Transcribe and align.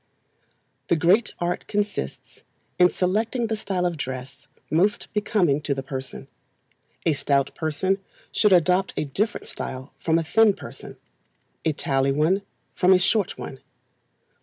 The 0.87 0.95
great 0.95 1.31
art 1.37 1.67
consists 1.67 2.41
in 2.79 2.89
selecting 2.89 3.45
the 3.45 3.55
style 3.55 3.85
of 3.85 3.97
dress 3.97 4.47
most 4.71 5.13
becoming 5.13 5.61
to 5.61 5.75
the 5.75 5.83
person. 5.83 6.27
A 7.05 7.13
stout 7.13 7.53
person 7.53 7.99
should 8.31 8.51
adopt 8.51 8.93
a 8.97 9.05
different 9.05 9.45
style 9.45 9.93
from 9.99 10.17
a 10.17 10.23
thin 10.23 10.53
person; 10.55 10.97
a 11.65 11.73
taLl 11.73 12.15
one 12.15 12.41
from 12.73 12.93
a 12.93 12.97
short 12.97 13.37
one. 13.37 13.59